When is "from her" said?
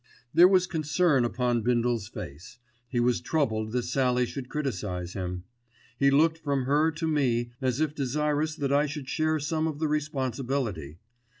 6.39-6.89